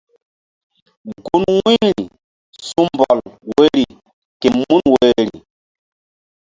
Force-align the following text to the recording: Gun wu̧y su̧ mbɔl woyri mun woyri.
Gun 1.23 1.41
wu̧y 1.63 1.81
su̧ 2.67 2.81
mbɔl 2.93 3.19
woyri 3.53 3.83
mun 4.55 4.81
woyri. 4.93 5.37